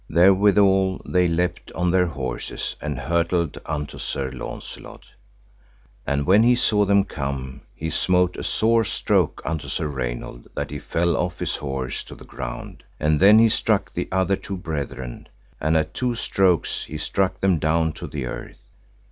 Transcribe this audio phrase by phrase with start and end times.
[0.09, 5.05] Therewithal, they leapt on their horses and hurtled unto Sir Launcelot.
[6.07, 10.71] And when he saw them come he smote a sore stroke unto Sir Raynold, that
[10.71, 14.35] he fell off his horse to the ground, and then he struck to the other
[14.35, 15.27] two brethren,
[15.59, 18.71] and at two strokes he struck them down to the earth.